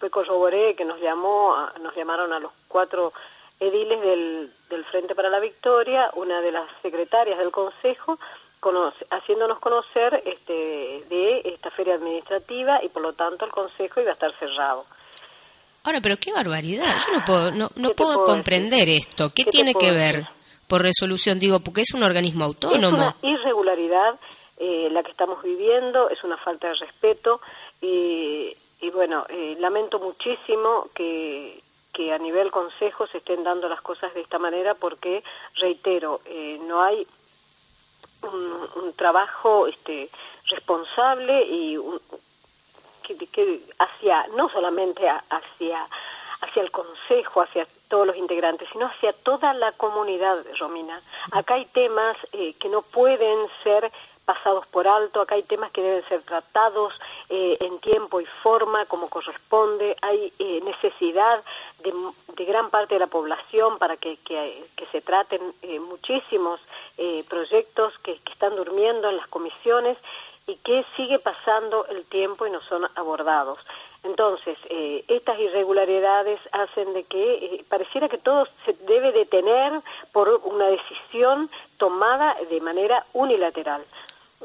después 0.00 0.26
corroboré 0.26 0.74
que 0.74 0.86
nos 0.86 0.98
llamó, 1.00 1.54
nos 1.82 1.94
llamaron 1.94 2.32
a 2.32 2.40
los 2.40 2.52
cuatro 2.68 3.12
ediles 3.58 4.00
del, 4.00 4.50
del 4.70 4.84
Frente 4.86 5.14
para 5.14 5.28
la 5.28 5.40
Victoria, 5.40 6.10
una 6.14 6.40
de 6.40 6.52
las 6.52 6.66
secretarias 6.80 7.38
del 7.38 7.50
Consejo, 7.50 8.18
haciéndonos 9.10 9.58
conocer 9.58 10.22
este, 10.24 11.04
de 11.08 11.42
esta 11.44 11.70
feria 11.70 11.94
administrativa 11.94 12.82
y 12.82 12.88
por 12.88 13.02
lo 13.02 13.12
tanto 13.12 13.44
el 13.44 13.50
Consejo 13.50 14.00
iba 14.00 14.10
a 14.10 14.14
estar 14.14 14.32
cerrado. 14.38 14.86
Ahora, 15.84 16.00
pero 16.00 16.16
qué 16.16 16.32
barbaridad. 16.32 16.96
Yo 17.06 17.18
no 17.18 17.24
puedo, 17.26 17.50
no, 17.52 17.70
no 17.76 17.90
puedo, 17.90 18.24
comprender 18.24 18.88
esto. 18.88 19.30
¿Qué, 19.34 19.44
tiene 19.44 19.74
que 19.74 19.92
ver 19.92 20.26
por 20.66 20.82
resolución? 20.82 21.38
Digo, 21.38 21.60
porque 21.60 21.82
es 21.82 21.92
un 21.94 22.02
organismo 22.02 22.44
autónomo. 22.44 22.96
Es 22.96 23.22
una 23.22 23.32
irregularidad 23.34 24.18
eh, 24.58 24.88
la 24.90 25.02
que 25.02 25.10
estamos 25.10 25.42
viviendo, 25.42 26.10
es 26.10 26.22
una 26.22 26.36
falta 26.36 26.68
de 26.68 26.74
respeto 26.74 27.40
y, 27.80 28.54
y 28.80 28.90
bueno, 28.90 29.26
eh, 29.28 29.56
lamento 29.58 29.98
muchísimo 29.98 30.88
que, 30.94 31.62
que 31.92 32.12
a 32.12 32.18
nivel 32.18 32.50
consejo 32.50 33.06
se 33.06 33.18
estén 33.18 33.44
dando 33.44 33.68
las 33.68 33.80
cosas 33.80 34.12
de 34.14 34.20
esta 34.20 34.38
manera 34.38 34.74
porque, 34.74 35.22
reitero, 35.56 36.20
eh, 36.24 36.58
no 36.62 36.82
hay 36.82 37.06
un, 38.22 38.92
trabajo 38.96 39.66
este, 39.66 40.10
responsable 40.48 41.42
y 41.42 41.78
que, 43.02 43.60
hacia 43.78 44.26
no 44.36 44.50
solamente 44.50 45.08
hacia 45.08 45.88
hacia 46.42 46.62
el 46.62 46.70
consejo, 46.70 47.42
hacia 47.42 47.66
todos 47.88 48.06
los 48.06 48.16
integrantes, 48.16 48.68
sino 48.72 48.86
hacia 48.86 49.12
toda 49.12 49.52
la 49.54 49.72
comunidad, 49.72 50.38
Romina. 50.58 51.00
Acá 51.32 51.54
hay 51.54 51.66
temas 51.66 52.16
eh, 52.32 52.54
que 52.54 52.68
no 52.68 52.82
pueden 52.82 53.46
ser 53.62 53.90
pasados 54.32 54.64
por 54.68 54.86
alto, 54.86 55.20
acá 55.20 55.34
hay 55.34 55.42
temas 55.42 55.72
que 55.72 55.82
deben 55.82 56.08
ser 56.08 56.22
tratados 56.22 56.92
eh, 57.28 57.56
en 57.60 57.78
tiempo 57.80 58.20
y 58.20 58.26
forma 58.44 58.86
como 58.86 59.08
corresponde, 59.08 59.96
hay 60.02 60.32
eh, 60.38 60.60
necesidad 60.62 61.42
de, 61.82 61.92
gran 62.44 62.70
parte 62.70 62.94
de 62.94 63.00
la 63.00 63.06
población 63.06 63.78
para 63.78 63.96
que, 63.96 64.18
se 64.92 65.00
traten 65.00 65.40
muchísimos 65.88 66.60
proyectos 67.28 67.96
que, 68.02 68.18
que 68.24 68.32
están 68.32 68.56
durmiendo 68.56 69.08
en 69.08 69.16
las 69.16 69.28
comisiones 69.28 69.96
y 70.46 70.56
que 70.56 70.84
sigue 70.96 71.18
pasando 71.18 71.86
el 71.86 72.04
tiempo 72.06 72.46
y 72.46 72.50
no 72.50 72.60
son 72.62 72.86
abordados. 72.96 73.58
Entonces, 74.02 74.56
eh, 74.70 75.04
estas 75.08 75.38
irregularidades 75.38 76.40
hacen 76.52 76.92
de 76.94 77.04
que 77.04 77.34
eh, 77.34 77.64
pareciera 77.68 78.08
que 78.08 78.18
todo 78.18 78.46
se 78.64 78.72
debe 78.86 79.12
detener 79.12 79.72
por 80.12 80.28
una 80.44 80.66
decisión 80.68 81.50
tomada 81.76 82.34
de 82.48 82.60
manera 82.60 83.04
unilateral. 83.12 83.84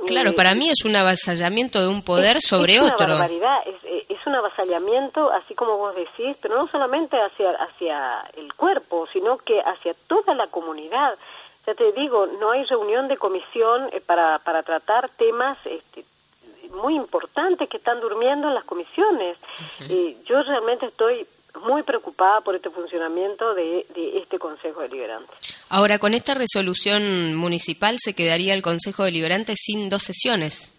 Claro, 0.07 0.35
para 0.35 0.53
mí 0.55 0.69
es 0.69 0.83
un 0.85 0.95
avasallamiento 0.95 1.79
de 1.81 1.87
un 1.87 2.03
poder 2.03 2.41
sobre 2.41 2.79
otro. 2.79 2.95
Es 2.95 3.05
una 3.05 3.19
barbaridad, 3.19 3.57
eh, 3.65 4.05
es, 4.09 4.27
un 4.27 4.35
avasallamiento, 4.35 5.31
así 5.31 5.55
como 5.55 5.77
vos 5.77 5.95
decís, 5.95 6.35
pero 6.41 6.55
no 6.57 6.67
solamente 6.67 7.17
hacia, 7.17 7.51
hacia 7.51 8.21
el 8.35 8.53
cuerpo, 8.53 9.07
sino 9.13 9.37
que 9.37 9.61
hacia 9.61 9.93
toda 10.07 10.35
la 10.35 10.47
comunidad. 10.47 11.17
Ya 11.65 11.73
te 11.73 11.93
digo, 11.93 12.27
no 12.39 12.51
hay 12.51 12.65
reunión 12.65 13.07
de 13.07 13.17
comisión 13.17 13.89
para, 14.05 14.39
para 14.39 14.63
tratar 14.63 15.09
temas 15.09 15.57
este, 15.65 16.03
muy 16.71 16.95
importantes 16.95 17.69
que 17.69 17.77
están 17.77 17.99
durmiendo 18.01 18.49
en 18.49 18.53
las 18.53 18.65
comisiones. 18.65 19.37
y 19.89 20.17
yo 20.25 20.43
realmente 20.43 20.87
estoy 20.87 21.25
muy 21.65 21.83
preocupada 21.83 22.41
por 22.41 22.55
este 22.55 22.69
funcionamiento 22.69 23.53
de, 23.53 23.85
este 24.15 24.39
Consejo 24.39 24.81
Deliberante. 24.81 25.31
Ahora, 25.69 25.99
con 25.99 26.13
esta 26.13 26.33
resolución 26.33 27.35
municipal 27.35 27.97
se 27.99 28.13
quedaría 28.13 28.53
el 28.53 28.61
Consejo 28.61 29.03
Deliberante 29.03 29.53
sin 29.55 29.89
dos 29.89 30.03
sesiones. 30.03 30.71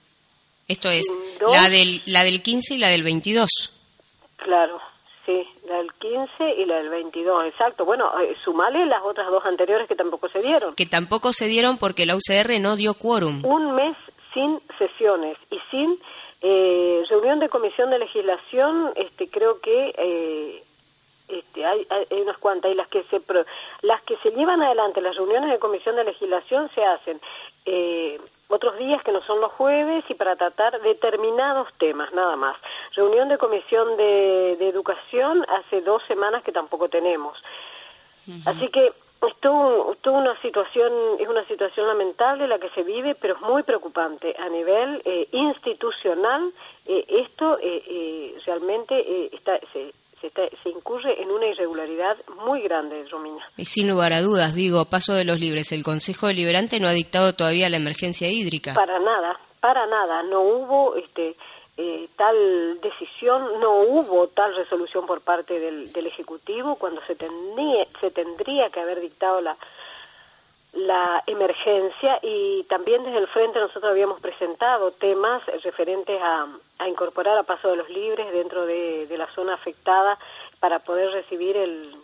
Esto 0.69 0.91
es, 0.91 1.07
la 1.41 1.69
del, 1.69 2.03
la 2.07 2.25
del 2.25 2.43
15 2.43 2.75
y 2.75 2.79
la 2.79 2.89
del 2.89 3.03
22. 3.03 3.49
Claro, 4.37 4.81
sí, 5.25 5.47
la 5.69 5.77
del 5.79 5.93
15 5.93 6.55
y 6.59 6.65
la 6.65 6.77
del 6.77 6.89
22, 6.89 7.47
exacto. 7.47 7.85
Bueno, 7.85 8.11
eh, 8.21 8.37
sumale 8.45 8.85
las 8.87 9.03
otras 9.03 9.29
dos 9.29 9.45
anteriores 9.45 9.87
que 9.87 9.95
tampoco 9.95 10.29
se 10.29 10.41
dieron. 10.41 10.75
Que 10.75 10.87
tampoco 10.87 11.33
se 11.33 11.47
dieron 11.47 11.79
porque 11.79 12.07
la 12.07 12.17
UCR 12.17 12.61
no 12.61 12.77
dio 12.77 12.95
quórum. 12.95 13.45
Un 13.45 13.75
mes 13.75 13.97
sin 14.35 14.61
sesiones 14.79 15.37
y 15.51 15.59
sin 15.71 15.99
eh, 16.43 17.03
reunión 17.09 17.39
de 17.41 17.49
comisión 17.49 17.91
de 17.91 17.99
legislación, 17.99 18.93
este, 18.97 19.29
creo 19.29 19.61
que 19.61 19.95
eh, 19.97 20.63
este, 21.29 21.65
hay, 21.65 21.87
hay, 21.91 22.21
unas 22.21 22.39
cuantas 22.39 22.71
y 22.71 22.75
las 22.75 22.89
que 22.89 23.03
se 23.05 23.21
las 23.83 24.03
que 24.03 24.17
se 24.19 24.31
llevan 24.31 24.63
adelante 24.63 25.01
las 25.01 25.17
reuniones 25.17 25.51
de 25.51 25.59
comisión 25.59 25.97
de 25.97 26.05
legislación 26.05 26.71
se 26.75 26.85
hacen 26.85 27.21
eh, 27.65 28.21
otros 28.49 28.79
días 28.79 29.03
que 29.03 29.13
no 29.13 29.23
son 29.23 29.41
los 29.41 29.53
jueves 29.53 30.05
y 30.09 30.15
para 30.15 30.37
tratar 30.37 30.81
determinados 30.83 31.73
temas 31.79 32.13
nada 32.13 32.37
más 32.37 32.57
reunión 32.95 33.29
de 33.29 33.39
comisión 33.39 33.97
de, 33.97 34.53
educación 34.69 35.45
hace 35.49 35.81
dos 35.81 36.03
semanas 36.07 36.43
que 36.43 36.53
tampoco 36.53 36.89
tenemos 36.89 37.37
así 38.45 38.69
que 38.69 38.93
esto, 39.29 39.97
una 40.13 40.41
situación, 40.41 40.93
es 41.19 41.29
una 41.29 41.45
situación 41.47 41.87
lamentable 41.87 42.47
la 42.47 42.59
que 42.59 42.71
se 42.71 42.83
vive, 42.83 43.15
pero 43.15 43.35
es 43.35 43.41
muy 43.41 43.63
preocupante 43.63 44.37
a 44.39 44.49
nivel 44.49 45.03
eh, 45.05 45.29
institucional. 45.33 46.53
Eh, 46.87 47.05
esto 47.09 47.59
eh, 47.61 48.39
realmente 48.45 49.35
está, 49.35 49.59
se, 49.73 49.93
se, 50.21 50.69
incurre 50.69 51.21
en 51.21 51.31
una 51.31 51.47
irregularidad 51.47 52.17
muy 52.45 52.63
grande, 52.63 53.05
Romina. 53.11 53.45
Y 53.57 53.65
sin 53.65 53.89
lugar 53.89 54.13
a 54.13 54.23
dudas, 54.23 54.55
digo, 54.55 54.85
paso 54.87 55.13
de 55.13 55.25
los 55.25 55.41
libres, 55.41 55.73
el 55.73 55.83
Consejo 55.83 56.27
Deliberante 56.27 56.81
no 56.81 56.89
ha 56.89 56.93
dictado 56.93 57.35
todavía 57.35 57.69
la 57.69 57.77
emergencia 57.77 58.29
hídrica. 58.29 58.75
Para 58.75 58.99
nada, 58.99 59.39
para 59.61 59.87
nada, 59.87 60.23
no 60.25 60.41
hubo 60.41 60.97
este 60.97 61.37
eh, 61.77 62.09
tal 62.17 62.81
decisión, 62.81 63.61
no 63.61 63.81
hubo 63.83 64.29
tal 64.29 64.55
resolución 64.57 65.07
por 65.07 65.21
parte 65.21 65.61
del, 65.61 65.93
del 65.93 66.07
Ejecutivo 66.07 66.77
cuando 66.77 67.03
se, 67.07 67.15
tendría, 67.15 67.87
se 68.01 68.11
tendría 68.11 68.71
que 68.71 68.81
haber 68.81 69.01
dictado 69.01 69.41
la, 69.43 69.57
la 70.77 71.23
emergencia 71.27 72.19
y 72.23 72.65
también 72.65 73.03
desde 73.03 73.19
el 73.19 73.27
frente 73.29 73.59
nosotros 73.59 73.91
habíamos 73.91 74.21
presentado 74.21 74.91
temas 74.93 75.43
referentes 75.65 76.21
a, 76.23 76.47
a 76.79 76.89
incorporar 76.89 77.39
a 77.39 77.43
Paso 77.43 77.71
de 77.71 77.77
los 77.77 77.89
Libres 77.89 78.31
dentro 78.33 78.67
de, 78.67 79.07
la 79.17 79.27
zona 79.29 79.55
afectada 79.55 80.19
para 80.61 80.79
poder 80.81 81.11
recibir 81.13 81.57
el, 81.57 81.97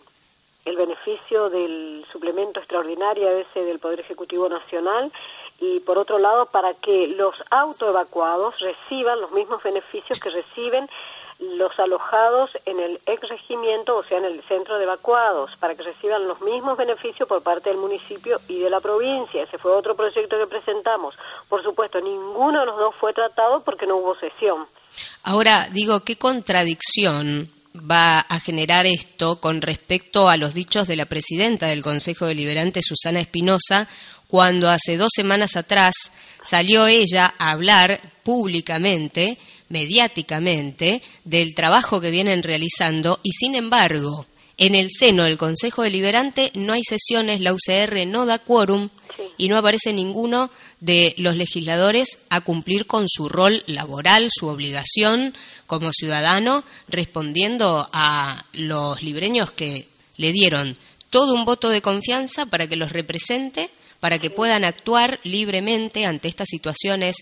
el 0.65 0.75
beneficio 0.75 1.49
del 1.51 2.03
suplemento 2.11 2.59
extraordinario 2.59 3.29
ese 3.29 3.63
del 3.63 3.77
Poder 3.77 3.99
Ejecutivo 3.99 4.49
Nacional 4.49 5.11
y 5.59 5.79
por 5.81 5.99
otro 5.99 6.17
lado 6.17 6.47
para 6.47 6.73
que 6.73 7.07
los 7.07 7.35
autoevacuados 7.51 8.59
reciban 8.59 9.21
los 9.21 9.31
mismos 9.31 9.61
beneficios 9.61 10.19
que 10.19 10.31
reciben 10.31 10.89
los 11.57 11.77
alojados 11.79 12.49
en 12.65 12.79
el 12.79 12.99
ex 13.05 13.27
regimiento, 13.27 13.97
o 13.97 14.03
sea, 14.03 14.17
en 14.17 14.25
el 14.25 14.41
centro 14.43 14.77
de 14.77 14.83
evacuados, 14.83 15.51
para 15.59 15.75
que 15.75 15.83
reciban 15.83 16.27
los 16.27 16.41
mismos 16.41 16.77
beneficios 16.77 17.27
por 17.27 17.43
parte 17.43 17.69
del 17.69 17.77
municipio 17.77 18.39
y 18.47 18.59
de 18.59 18.69
la 18.69 18.79
provincia. 18.79 19.43
Ese 19.43 19.57
fue 19.57 19.71
otro 19.71 19.95
proyecto 19.95 20.37
que 20.37 20.47
presentamos. 20.47 21.15
Por 21.49 21.63
supuesto, 21.63 21.99
ninguno 22.01 22.61
de 22.61 22.65
los 22.65 22.77
dos 22.77 22.95
fue 22.95 23.13
tratado 23.13 23.63
porque 23.63 23.85
no 23.85 23.97
hubo 23.97 24.15
sesión. 24.15 24.65
Ahora, 25.23 25.69
digo, 25.71 26.01
¿qué 26.01 26.17
contradicción 26.17 27.49
va 27.75 28.19
a 28.19 28.39
generar 28.39 28.85
esto 28.85 29.39
con 29.39 29.61
respecto 29.61 30.29
a 30.29 30.37
los 30.37 30.53
dichos 30.53 30.87
de 30.87 30.95
la 30.95 31.05
presidenta 31.05 31.67
del 31.67 31.81
Consejo 31.81 32.25
Deliberante, 32.25 32.81
Susana 32.83 33.19
Espinosa, 33.19 33.87
cuando 34.27 34.69
hace 34.69 34.97
dos 34.97 35.09
semanas 35.15 35.55
atrás 35.55 35.93
salió 36.43 36.87
ella 36.87 37.33
a 37.37 37.51
hablar 37.51 38.01
públicamente, 38.23 39.37
mediáticamente, 39.73 41.01
del 41.25 41.55
trabajo 41.55 41.99
que 41.99 42.11
vienen 42.11 42.43
realizando 42.43 43.19
y 43.23 43.31
sin 43.31 43.55
embargo, 43.55 44.27
en 44.57 44.75
el 44.75 44.89
seno 44.91 45.23
del 45.23 45.39
Consejo 45.39 45.81
Deliberante 45.81 46.51
no 46.53 46.73
hay 46.73 46.83
sesiones, 46.87 47.41
la 47.41 47.53
UCR 47.53 48.05
no 48.05 48.27
da 48.27 48.37
quórum 48.37 48.89
y 49.35 49.47
no 49.47 49.57
aparece 49.57 49.93
ninguno 49.93 50.51
de 50.79 51.15
los 51.17 51.35
legisladores 51.35 52.19
a 52.29 52.41
cumplir 52.41 52.85
con 52.85 53.09
su 53.09 53.29
rol 53.29 53.63
laboral, 53.65 54.29
su 54.31 54.45
obligación 54.45 55.33
como 55.65 55.91
ciudadano, 55.91 56.63
respondiendo 56.87 57.89
a 57.91 58.45
los 58.53 59.01
libreños 59.01 59.49
que 59.51 59.87
le 60.17 60.31
dieron 60.31 60.77
todo 61.09 61.33
un 61.33 61.45
voto 61.45 61.69
de 61.69 61.81
confianza 61.81 62.45
para 62.45 62.67
que 62.67 62.75
los 62.75 62.91
represente, 62.91 63.71
para 63.99 64.19
que 64.19 64.29
puedan 64.29 64.65
actuar 64.65 65.19
libremente 65.23 66.05
ante 66.05 66.27
estas 66.27 66.47
situaciones 66.49 67.15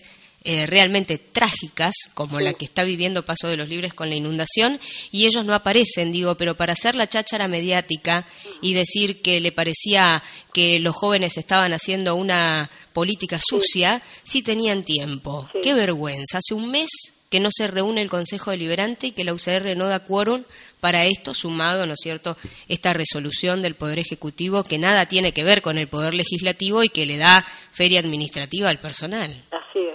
eh, 0.44 0.66
realmente 0.66 1.18
trágicas, 1.18 1.94
como 2.14 2.40
la 2.40 2.54
que 2.54 2.64
está 2.64 2.84
viviendo 2.84 3.24
Paso 3.24 3.48
de 3.48 3.56
los 3.56 3.68
Libres 3.68 3.94
con 3.94 4.08
la 4.08 4.16
inundación, 4.16 4.80
y 5.10 5.26
ellos 5.26 5.44
no 5.44 5.54
aparecen, 5.54 6.12
digo, 6.12 6.36
pero 6.36 6.56
para 6.56 6.72
hacer 6.72 6.94
la 6.94 7.06
cháchara 7.06 7.48
mediática 7.48 8.26
y 8.60 8.74
decir 8.74 9.22
que 9.22 9.40
le 9.40 9.52
parecía 9.52 10.22
que 10.52 10.78
los 10.80 10.94
jóvenes 10.94 11.36
estaban 11.38 11.72
haciendo 11.72 12.14
una 12.14 12.70
política 12.92 13.38
sucia, 13.40 14.02
sí 14.22 14.42
tenían 14.42 14.82
tiempo. 14.84 15.48
Qué 15.62 15.74
vergüenza. 15.74 16.38
Hace 16.38 16.54
un 16.54 16.70
mes 16.70 16.88
que 17.32 17.40
no 17.40 17.48
se 17.50 17.66
reúne 17.66 18.02
el 18.02 18.10
Consejo 18.10 18.50
Deliberante 18.50 19.06
y 19.06 19.12
que 19.12 19.24
la 19.24 19.32
UCR 19.32 19.74
no 19.74 19.86
da 19.86 20.04
quórum 20.04 20.44
para 20.80 21.06
esto, 21.06 21.32
sumado, 21.32 21.86
¿no 21.86 21.94
es 21.94 22.00
cierto?, 22.02 22.36
esta 22.68 22.92
resolución 22.92 23.62
del 23.62 23.74
Poder 23.74 23.98
Ejecutivo 23.98 24.64
que 24.64 24.76
nada 24.76 25.06
tiene 25.06 25.32
que 25.32 25.42
ver 25.42 25.62
con 25.62 25.78
el 25.78 25.88
Poder 25.88 26.12
Legislativo 26.12 26.82
y 26.82 26.90
que 26.90 27.06
le 27.06 27.16
da 27.16 27.46
feria 27.70 28.00
administrativa 28.00 28.68
al 28.68 28.80
personal. 28.80 29.44
Así 29.50 29.78
es. 29.78 29.91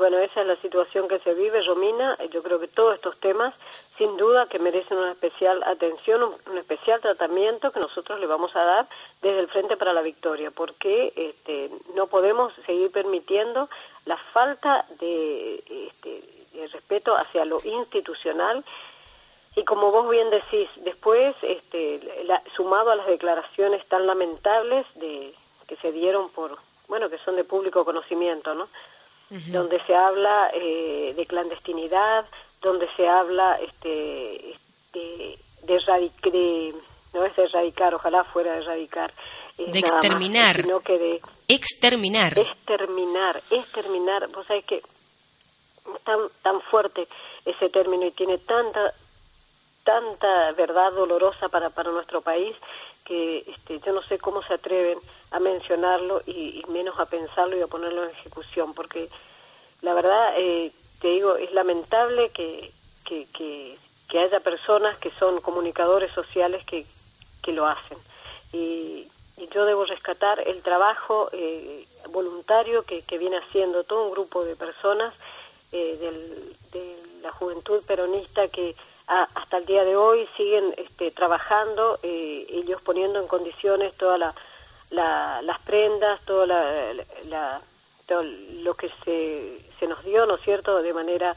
Bueno, 0.00 0.16
esa 0.16 0.40
es 0.40 0.46
la 0.46 0.56
situación 0.56 1.08
que 1.08 1.18
se 1.18 1.34
vive, 1.34 1.62
Romina. 1.62 2.16
Yo 2.30 2.42
creo 2.42 2.58
que 2.58 2.68
todos 2.68 2.94
estos 2.94 3.20
temas, 3.20 3.52
sin 3.98 4.16
duda, 4.16 4.46
que 4.46 4.58
merecen 4.58 4.96
una 4.96 5.12
especial 5.12 5.62
atención, 5.64 6.22
un, 6.22 6.56
especial 6.56 7.02
tratamiento 7.02 7.70
que 7.70 7.80
nosotros 7.80 8.18
le 8.18 8.24
vamos 8.24 8.56
a 8.56 8.64
dar 8.64 8.88
desde 9.20 9.40
el 9.40 9.48
Frente 9.48 9.76
para 9.76 9.92
la 9.92 10.00
Victoria, 10.00 10.50
porque 10.52 11.12
este, 11.14 11.70
no 11.94 12.06
podemos 12.06 12.50
seguir 12.64 12.90
permitiendo 12.90 13.68
la 14.06 14.16
falta 14.16 14.86
de, 15.00 15.62
este, 15.68 16.68
respeto 16.72 17.14
hacia 17.14 17.44
lo 17.44 17.60
institucional 17.62 18.64
y 19.54 19.64
como 19.64 19.92
vos 19.92 20.08
bien 20.08 20.30
decís, 20.30 20.70
después, 20.76 21.36
este, 21.42 22.00
sumado 22.56 22.90
a 22.90 22.96
las 22.96 23.06
declaraciones 23.06 23.86
tan 23.88 24.06
lamentables 24.06 24.86
de 24.94 25.34
que 25.68 25.76
se 25.76 25.92
dieron 25.92 26.30
por, 26.30 26.56
bueno, 26.88 27.10
que 27.10 27.18
son 27.18 27.36
de 27.36 27.44
público 27.44 27.84
conocimiento, 27.84 28.54
¿no? 28.54 28.66
Donde 29.30 29.80
se 29.84 29.94
habla 29.94 30.50
eh, 30.54 31.14
de 31.16 31.26
clandestinidad, 31.26 32.26
donde 32.60 32.88
se 32.96 33.08
habla 33.08 33.60
este, 33.60 34.50
este 34.50 35.38
de, 35.62 36.74
no 37.12 37.24
es 37.24 37.36
de 37.36 37.44
erradicar, 37.44 37.94
ojalá 37.94 38.24
fuera 38.24 38.54
de 38.54 38.62
erradicar. 38.62 39.12
de 39.56 39.78
exterminar. 39.78 40.56
sino 40.62 40.80
que 40.80 40.98
de 40.98 41.20
exterminar. 41.46 42.36
Exterminar, 42.36 43.42
exterminar. 43.50 44.28
Vos 44.28 44.46
sabés 44.46 44.64
que 44.64 44.82
tan, 46.04 46.18
tan 46.42 46.60
fuerte 46.62 47.06
ese 47.44 47.68
término 47.68 48.06
y 48.06 48.10
tiene 48.10 48.38
tanta 48.38 48.92
tanta 49.84 50.52
verdad 50.52 50.92
dolorosa 50.92 51.48
para, 51.48 51.70
para 51.70 51.90
nuestro 51.90 52.20
país 52.20 52.54
que 53.04 53.38
este, 53.38 53.80
yo 53.80 53.92
no 53.92 54.02
sé 54.02 54.18
cómo 54.18 54.42
se 54.42 54.54
atreven 54.54 54.98
a 55.30 55.38
mencionarlo 55.38 56.22
y, 56.26 56.62
menos 56.68 56.98
a 56.98 57.06
pensarlo 57.06 57.56
y 57.56 57.62
a 57.62 57.66
ponerlo 57.66 58.04
en 58.04 58.10
ejecución, 58.10 58.74
porque 58.74 59.08
la 59.82 59.94
verdad, 59.94 60.34
eh, 60.36 60.72
te 61.00 61.08
digo, 61.08 61.36
es 61.36 61.52
lamentable 61.52 62.30
que, 62.30 62.72
que, 63.04 63.78
haya 64.18 64.40
personas 64.40 64.98
que 64.98 65.10
son 65.12 65.40
comunicadores 65.40 66.12
sociales 66.12 66.64
que, 66.64 66.84
que 67.42 67.52
lo 67.52 67.66
hacen. 67.66 67.98
Y, 68.52 69.08
yo 69.54 69.64
debo 69.64 69.86
rescatar 69.86 70.38
el 70.46 70.60
trabajo 70.60 71.30
eh, 71.32 71.86
voluntario 72.10 72.82
que, 72.82 73.00
que 73.02 73.16
viene 73.16 73.38
haciendo 73.38 73.84
todo 73.84 74.04
un 74.04 74.12
grupo 74.12 74.44
de 74.44 74.54
personas 74.54 75.14
eh, 75.72 75.96
del, 75.98 76.56
de 76.72 77.02
la 77.22 77.32
juventud 77.32 77.82
peronista 77.86 78.48
que 78.48 78.76
hasta 79.06 79.58
el 79.58 79.66
día 79.66 79.84
de 79.84 79.96
hoy 79.96 80.28
siguen 80.36 80.72
este, 80.76 81.10
trabajando, 81.10 81.98
eh, 82.02 82.46
ellos 82.48 82.80
poniendo 82.82 83.20
en 83.20 83.26
condiciones 83.26 83.94
todas 83.96 84.20
la, 84.20 84.34
las 84.90 85.58
prendas, 85.64 86.20
todo, 86.24 86.46
la, 86.46 87.60
todo 88.06 88.22
lo 88.22 88.74
que 88.74 88.90
se, 89.04 89.86
nos 89.86 90.04
dio, 90.04 90.26
¿no 90.26 90.34
es 90.34 90.42
cierto?, 90.42 90.82
de 90.82 90.92
manera 90.92 91.36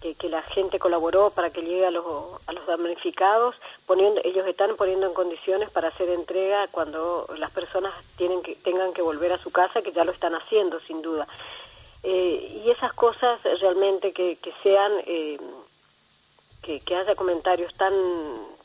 que, 0.00 0.14
que, 0.14 0.28
la 0.28 0.42
gente 0.42 0.78
colaboró 0.78 1.30
para 1.30 1.50
que 1.50 1.62
llegue 1.62 1.86
a 1.86 1.90
los, 1.90 2.04
a 2.48 2.52
los 2.52 2.66
damnificados, 2.66 3.54
poniendo, 3.86 4.20
ellos 4.24 4.46
están 4.46 4.74
poniendo 4.76 5.06
en 5.06 5.14
condiciones 5.14 5.70
para 5.70 5.88
hacer 5.88 6.08
entrega 6.08 6.66
cuando 6.68 7.28
las 7.36 7.50
personas 7.50 7.92
tienen 8.16 8.42
que, 8.42 8.56
tengan 8.56 8.92
que 8.92 9.02
volver 9.02 9.32
a 9.32 9.38
su 9.38 9.50
casa, 9.50 9.82
que 9.82 9.92
ya 9.92 10.04
lo 10.04 10.12
están 10.12 10.34
haciendo, 10.34 10.80
sin 10.80 11.02
duda. 11.02 11.28
Eh, 12.02 12.62
y 12.64 12.70
esas 12.70 12.92
cosas 12.94 13.40
realmente 13.60 14.12
que, 14.12 14.36
sean, 14.62 14.92
eh, 15.06 15.38
que, 16.62 16.96
haya 16.96 17.14
comentarios 17.14 17.72
tan, 17.74 17.92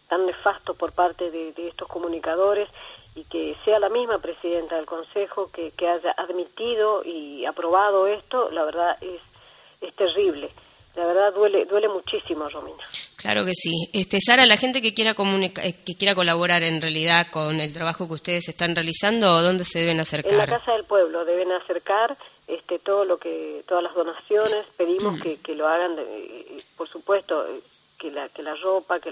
tan 0.08 0.26
nefastos 0.26 0.76
por 0.76 0.92
parte 0.92 1.30
de, 1.30 1.54
estos 1.68 1.88
comunicadores 1.88 2.68
y 3.18 3.24
que 3.26 3.56
sea 3.66 3.80
la 3.80 3.90
misma 3.90 4.20
presidenta 4.20 4.76
del 4.76 4.86
Consejo 4.86 5.50
que, 5.52 5.72
que 5.72 5.88
haya 5.88 6.12
admitido 6.12 7.04
y 7.04 7.46
aprobado 7.46 8.06
esto, 8.06 8.52
la 8.52 8.64
verdad 8.64 8.96
es, 9.02 9.20
es 9.82 9.94
terrible. 9.96 10.52
La 10.96 11.06
verdad 11.06 11.34
duele, 11.34 11.66
duele 11.66 11.90
muchísimo, 11.90 12.48
Romina. 12.50 12.84
Claro 13.16 13.44
que 13.44 13.54
sí. 13.56 13.72
Este, 13.94 14.20
Sara, 14.20 14.46
la 14.46 14.58
gente 14.58 14.82
que 14.82 14.94
quiera 14.94 15.12
eh, 15.14 15.76
que 15.84 15.96
quiera 15.96 16.14
colaborar 16.14 16.62
en 16.64 16.80
realidad 16.80 17.28
con 17.32 17.60
el 17.60 17.74
trabajo 17.74 18.08
que 18.08 18.16
ustedes 18.16 18.50
están 18.50 18.76
realizando, 18.76 19.42
¿dónde 19.42 19.64
se 19.66 19.80
deben 19.80 20.00
acercar? 20.00 20.32
En 20.32 20.38
la 20.38 20.48
Casa 20.48 20.74
del 20.74 20.86
Pueblo 20.86 21.26
deben 21.26 21.52
acercar 21.52 22.18
este, 22.48 22.78
todo 22.80 23.04
lo 23.04 23.18
que, 23.18 23.64
todas 23.68 23.84
las 23.84 23.96
donaciones, 23.96 24.66
pedimos 24.78 25.20
mm. 25.20 25.22
que, 25.44 25.56
lo 25.56 25.68
hagan, 25.68 25.98
por 26.76 26.88
supuesto, 26.88 27.46
que 27.98 28.12
la, 28.12 28.30
que 28.30 28.44
la 28.44 28.56
ropa, 28.56 29.00
que, 29.00 29.12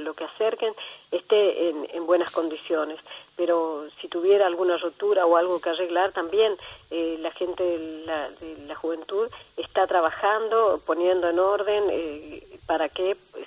lo 0.00 0.14
que 0.14 0.24
acerquen 0.24 0.72
esté 1.10 1.68
en, 1.68 2.06
buenas 2.06 2.30
condiciones. 2.30 2.98
Pero 3.36 3.84
si 4.00 4.08
tuviera 4.08 4.46
alguna 4.46 4.76
rotura 4.78 5.26
o 5.26 5.36
algo 5.36 5.60
que 5.60 5.70
arreglar, 5.70 6.12
también 6.12 6.56
eh, 6.90 7.16
la 7.20 7.30
gente 7.32 7.62
de 7.62 8.66
la, 8.66 8.74
juventud 8.74 9.28
está 9.56 9.86
trabajando, 9.86 10.80
poniendo 10.86 11.28
en 11.28 11.38
orden 11.38 11.84
eh, 11.90 12.58
para 12.66 12.88
que 12.88 13.16
pues, 13.32 13.46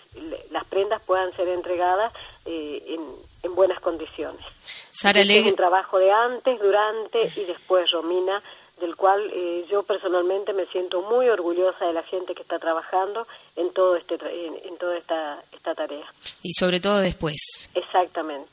las 0.52 0.66
prendas 0.66 1.02
puedan 1.04 1.32
ser 1.34 1.48
entregadas 1.50 2.14
eh, 2.46 2.84
en, 2.88 3.02
en, 3.44 3.56
buenas 3.56 3.80
condiciones. 3.80 4.44
Sara 4.92 5.22
es 5.22 5.46
un 5.46 5.56
trabajo 5.56 5.98
de 5.98 6.12
antes, 6.12 6.60
durante 6.60 7.32
y 7.36 7.46
después, 7.46 7.90
Romina, 7.92 8.42
del 8.80 8.96
cual 8.96 9.22
eh, 9.34 9.66
yo 9.70 9.84
personalmente 9.84 10.54
me 10.54 10.66
siento 10.68 11.02
muy 11.02 11.28
orgullosa 11.30 11.86
de 11.86 11.94
la 11.94 12.04
gente 12.04 12.34
que 12.34 12.42
está 12.42 12.60
trabajando 12.60 13.28
en 13.56 13.72
todo 13.74 13.96
este 13.96 14.16
en, 14.16 14.78
toda 14.78 14.98
esta, 14.98 15.44
esta 15.52 15.76
tarea. 15.76 16.06
Y 16.44 16.54
sobre 16.54 16.80
todo 16.80 17.00
después. 17.00 17.70
Exactamente. 17.74 18.50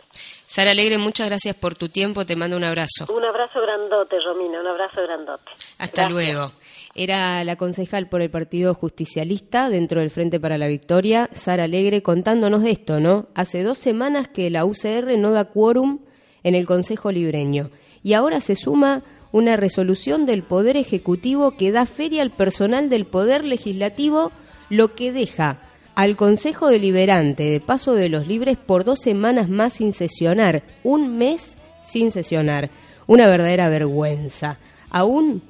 Sara 0.47 0.71
Alegre, 0.71 0.99
muchas 0.99 1.29
gracias 1.29 1.57
por 1.57 1.75
tu 1.75 1.89
tiempo, 1.89 2.25
te 2.25 2.37
mando 2.37 2.57
un 2.57 2.65
abrazo. 2.65 3.07
Un 3.09 3.25
abrazo 3.25 3.61
grandote, 3.61 4.19
Romina, 4.21 4.61
un 4.61 4.67
abrazo 4.67 5.03
grandote. 5.03 5.51
Hasta 5.79 6.09
luego. 6.09 6.53
Era 6.95 7.45
la 7.45 7.57
concejal 7.57 8.09
por 8.09 8.23
el 8.23 8.31
Partido 8.31 8.73
Justicialista 8.75 9.69
dentro 9.69 10.01
del 10.01 10.11
Frente 10.11 10.41
para 10.41 10.57
la 10.57 10.67
Victoria, 10.67 11.29
Sara 11.33 11.65
Alegre, 11.65 12.03
contándonos 12.03 12.63
de 12.63 12.71
esto, 12.71 13.01
¿no? 13.01 13.27
Hace 13.35 13.63
dos 13.63 13.79
semanas 13.79 14.29
que 14.29 14.49
la 14.49 14.65
UCR 14.65 15.19
no 15.19 15.31
da 15.31 15.45
quórum 15.47 16.01
en 16.43 16.55
el 16.55 16.65
Consejo 16.65 17.13
Libreño 17.13 17.71
y 18.03 18.15
ahora 18.15 18.41
se 18.41 18.55
suma 18.55 19.03
una 19.37 19.57
resolución 19.57 20.25
del 20.25 20.43
Poder 20.43 20.79
Ejecutivo 20.79 21.59
que 21.59 21.71
da 21.71 21.85
feria 21.85 22.23
al 22.23 22.31
personal 22.31 22.89
del 22.89 23.05
Poder 23.05 23.45
Legislativo, 23.45 24.33
lo 24.71 24.95
que 24.95 25.13
deja 25.13 25.59
al 25.95 26.17
Consejo 26.17 26.69
Deliberante 26.69 27.43
de 27.43 27.61
Paso 27.61 27.93
de 27.93 28.09
los 28.09 28.27
Libres 28.27 28.57
por 28.57 28.85
dos 28.85 28.99
semanas 28.99 29.51
más 29.51 29.75
sin 29.75 29.93
sesionar, 29.93 30.63
un 30.83 31.19
mes 31.19 31.59
sin 31.85 32.13
sesionar. 32.13 32.71
Una 33.07 33.29
verdadera 33.29 33.69
vergüenza. 33.69 34.59
Aún 34.89 35.43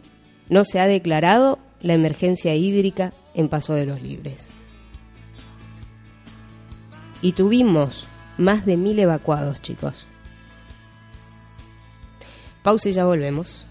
no 0.49 0.65
se 0.65 0.81
ha 0.81 0.89
declarado 0.89 1.61
la 1.81 1.95
emergencia 1.95 2.57
hídrica 2.57 3.15
en 3.35 3.49
Paso 3.49 3.75
de 3.75 3.87
los 3.87 4.03
Libres. 4.03 4.49
Y 7.23 7.33
tuvimos 7.33 8.09
más 8.37 8.67
de 8.67 8.77
mil 8.77 8.99
evacuados, 8.99 9.63
chicos. 9.63 10.07
Pausa 12.65 12.89
y 12.89 12.93
ya 12.93 13.05
volvemos. 13.05 13.66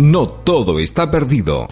No 0.00 0.26
todo 0.26 0.78
está 0.78 1.10
perdido. 1.10 1.68